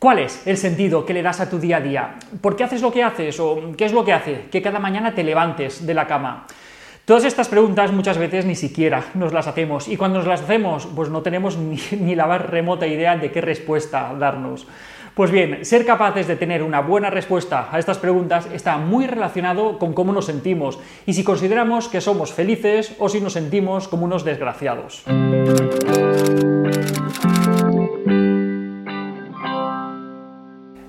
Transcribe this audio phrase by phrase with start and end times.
[0.00, 2.14] ¿Cuál es el sentido que le das a tu día a día?
[2.40, 3.38] ¿Por qué haces lo que haces?
[3.38, 6.46] ¿O qué es lo que hace que cada mañana te levantes de la cama?
[7.04, 10.88] Todas estas preguntas muchas veces ni siquiera nos las hacemos y cuando nos las hacemos
[10.96, 14.66] pues no tenemos ni, ni la más remota idea de qué respuesta darnos.
[15.14, 19.78] Pues bien, ser capaces de tener una buena respuesta a estas preguntas está muy relacionado
[19.78, 24.06] con cómo nos sentimos y si consideramos que somos felices o si nos sentimos como
[24.06, 25.04] unos desgraciados.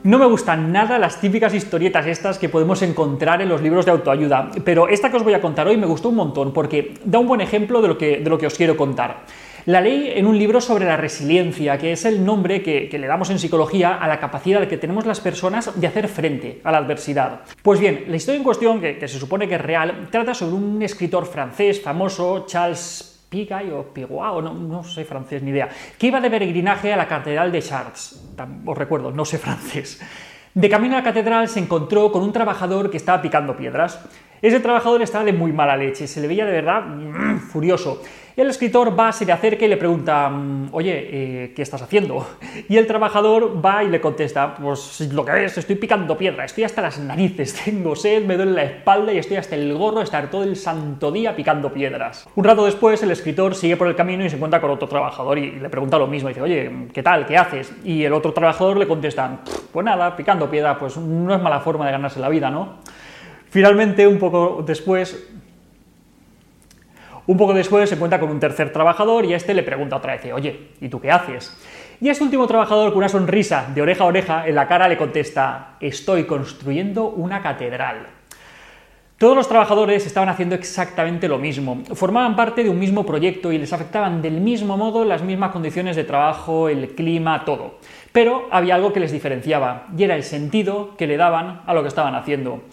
[0.04, 3.92] No me gustan nada las típicas historietas estas que podemos encontrar en los libros de
[3.92, 7.20] autoayuda, pero esta que os voy a contar hoy me gustó un montón porque da
[7.20, 9.26] un buen ejemplo de lo que, de lo que os quiero contar.
[9.68, 13.30] La leí en un libro sobre la resiliencia, que es el nombre que, le damos
[13.30, 17.42] en psicología a la capacidad que tenemos las personas de hacer frente a la adversidad.
[17.62, 20.82] Pues bien, la historia en cuestión, que, se supone que es real, trata sobre un
[20.82, 26.08] escritor francés famoso, Charles Pigay o Pigua, o no, no, sé francés ni idea, que
[26.08, 28.20] iba de peregrinaje a la Catedral de Chartres.
[28.66, 30.04] Os recuerdo, no sé francés.
[30.54, 34.04] De camino a la catedral se encontró con un trabajador que estaba picando piedras.
[34.42, 38.04] Ese trabajador estaba de muy mala leche, se le veía de verdad mm, furioso.
[38.36, 42.26] El escritor va, se le acerca y le pregunta, mm, oye, eh, ¿qué estás haciendo?
[42.70, 46.64] Y el trabajador va y le contesta, pues lo que es, estoy picando piedra, estoy
[46.64, 50.06] hasta las narices, tengo sed, me duele la espalda y estoy hasta el gorro de
[50.06, 52.28] estar todo el santo día picando piedras.
[52.36, 55.38] Un rato después el escritor sigue por el camino y se encuentra con otro trabajador
[55.38, 57.26] y le pregunta lo mismo, y dice, oye, ¿qué tal?
[57.26, 57.74] ¿Qué haces?
[57.84, 59.40] Y el otro trabajador le contesta,
[59.74, 62.80] pues nada, picando piedra, pues no es mala forma de ganarse la vida, ¿no?
[63.52, 65.28] Finalmente, un poco después,
[67.28, 70.34] un poco después se cuenta con un tercer trabajador y este le pregunta otra vez,
[70.34, 71.56] oye, ¿y tú qué haces?
[72.00, 74.98] Y este último trabajador con una sonrisa de oreja a oreja en la cara le
[74.98, 78.08] contesta, estoy construyendo una catedral.
[79.22, 83.60] Todos los trabajadores estaban haciendo exactamente lo mismo, formaban parte de un mismo proyecto y
[83.60, 87.76] les afectaban del mismo modo las mismas condiciones de trabajo, el clima, todo.
[88.12, 91.84] Pero había algo que les diferenciaba, y era el sentido que le daban a lo
[91.84, 92.64] que estaban haciendo.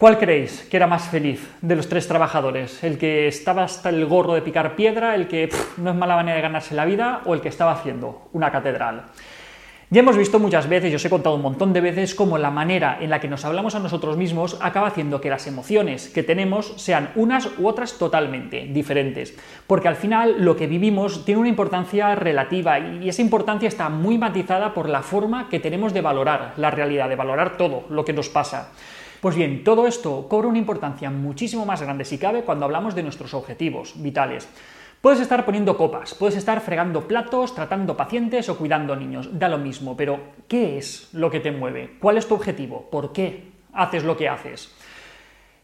[0.00, 2.82] ¿Cuál creéis que era más feliz de los tres trabajadores?
[2.82, 6.36] ¿El que estaba hasta el gorro de picar piedra, el que no es mala manera
[6.36, 9.08] de ganarse la vida o el que estaba haciendo una catedral?
[9.90, 12.50] Ya hemos visto muchas veces, yo os he contado un montón de veces, cómo la
[12.50, 16.22] manera en la que nos hablamos a nosotros mismos acaba haciendo que las emociones que
[16.22, 19.36] tenemos sean unas u otras totalmente diferentes.
[19.66, 24.16] Porque al final lo que vivimos tiene una importancia relativa y esa importancia está muy
[24.16, 28.14] matizada por la forma que tenemos de valorar la realidad, de valorar todo lo que
[28.14, 28.70] nos pasa.
[29.20, 33.02] Pues bien, todo esto cobra una importancia muchísimo más grande si cabe cuando hablamos de
[33.02, 34.48] nuestros objetivos vitales.
[35.02, 39.58] Puedes estar poniendo copas, puedes estar fregando platos, tratando pacientes o cuidando niños, da lo
[39.58, 41.98] mismo, pero ¿qué es lo que te mueve?
[42.00, 42.88] ¿Cuál es tu objetivo?
[42.90, 44.74] ¿Por qué haces lo que haces?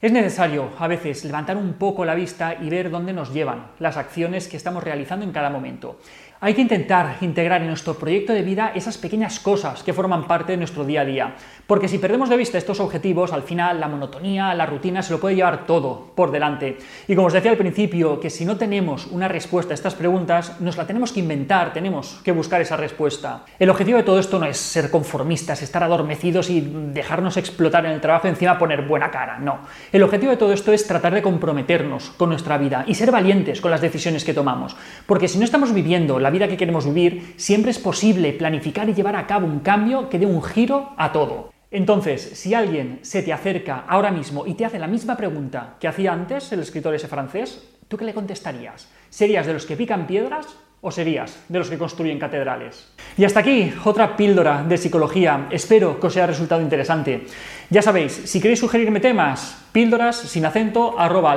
[0.02, 3.96] Es necesario a veces levantar un poco la vista y ver dónde nos llevan las
[3.96, 5.98] acciones que estamos realizando en cada momento.
[6.38, 10.52] Hay que intentar integrar en nuestro proyecto de vida esas pequeñas cosas que forman parte
[10.52, 11.34] de nuestro día a día,
[11.66, 15.18] porque si perdemos de vista estos objetivos, al final la monotonía, la rutina se lo
[15.18, 16.76] puede llevar todo por delante.
[17.08, 20.60] Y como os decía al principio, que si no tenemos una respuesta a estas preguntas,
[20.60, 23.46] nos la tenemos que inventar, tenemos que buscar esa respuesta.
[23.58, 27.92] El objetivo de todo esto no es ser conformistas, estar adormecidos y dejarnos explotar en
[27.92, 29.60] el trabajo encima poner buena cara, no.
[29.90, 33.62] El objetivo de todo esto es tratar de comprometernos con nuestra vida y ser valientes
[33.62, 34.76] con las decisiones que tomamos,
[35.06, 38.94] porque si no estamos viviendo la vida que queremos vivir, siempre es posible planificar y
[38.94, 41.50] llevar a cabo un cambio que dé un giro a todo.
[41.70, 45.88] Entonces, si alguien se te acerca ahora mismo y te hace la misma pregunta que
[45.88, 48.88] hacía antes el escritor ese francés, ¿tú qué le contestarías?
[49.08, 50.46] ¿Serías de los que pican piedras
[50.82, 52.92] o serías de los que construyen catedrales?
[53.16, 55.48] Y hasta aquí otra píldora de psicología.
[55.50, 57.26] Espero que os haya resultado interesante.
[57.70, 61.34] Ya sabéis, si queréis sugerirme temas, píldoras sin acento arroba.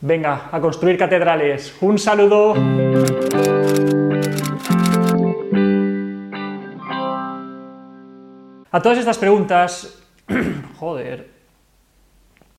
[0.00, 1.74] Venga, a construir catedrales.
[1.80, 2.54] Un saludo.
[8.70, 10.02] A todas estas preguntas,
[10.78, 11.33] joder,